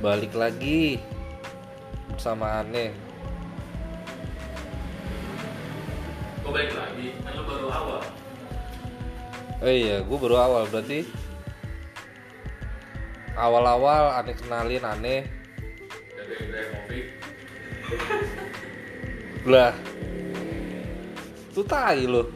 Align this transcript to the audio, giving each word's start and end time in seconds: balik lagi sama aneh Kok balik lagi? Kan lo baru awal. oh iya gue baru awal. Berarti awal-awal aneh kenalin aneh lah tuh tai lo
balik 0.00 0.32
lagi 0.32 0.96
sama 2.16 2.64
aneh 2.64 2.96
Kok 6.40 6.50
balik 6.56 6.72
lagi? 6.72 7.12
Kan 7.20 7.32
lo 7.36 7.42
baru 7.44 7.66
awal. 7.68 8.02
oh 9.60 9.68
iya 9.68 10.00
gue 10.00 10.18
baru 10.18 10.36
awal. 10.40 10.64
Berarti 10.72 11.04
awal-awal 13.36 14.16
aneh 14.20 14.34
kenalin 14.36 14.84
aneh 14.88 15.20
lah 19.48 19.72
tuh 21.56 21.64
tai 21.64 22.04
lo 22.04 22.28